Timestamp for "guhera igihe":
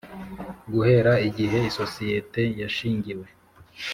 0.73-1.57